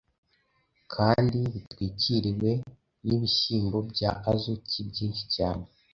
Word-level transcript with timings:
kandi 0.93 1.39
bitwikiriwe 1.53 2.51
nibihyimbo 3.05 3.77
bya 3.91 4.11
azuki 4.31 4.77
byinhi 4.89 5.23
cyne 5.33 5.65